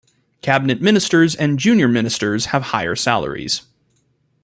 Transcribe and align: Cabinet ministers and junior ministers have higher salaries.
Cabinet 0.41 0.81
ministers 0.81 1.35
and 1.35 1.59
junior 1.59 1.87
ministers 1.87 2.47
have 2.47 2.63
higher 2.73 2.95
salaries. 2.95 3.61